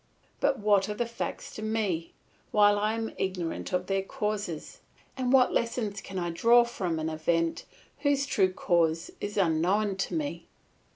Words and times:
But 0.39 0.57
what 0.57 0.89
are 0.89 0.95
the 0.95 1.05
facts 1.05 1.53
to 1.53 1.61
me, 1.61 2.11
while 2.49 2.79
I 2.79 2.95
am 2.95 3.13
ignorant 3.19 3.71
of 3.71 3.85
their 3.85 4.01
causes, 4.01 4.79
and 5.15 5.31
what 5.31 5.53
lessons 5.53 6.01
can 6.01 6.17
I 6.17 6.31
draw 6.31 6.63
from 6.63 6.97
an 6.97 7.07
event, 7.07 7.65
whose 7.99 8.25
true 8.25 8.51
cause 8.51 9.11
is 9.21 9.37
unknown 9.37 9.97
to 9.97 10.15
me? 10.15 10.47